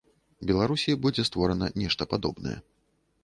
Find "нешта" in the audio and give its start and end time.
1.81-2.03